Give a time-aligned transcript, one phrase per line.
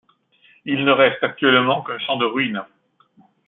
[0.65, 2.63] Il ne reste actuellement qu'un champ de ruines.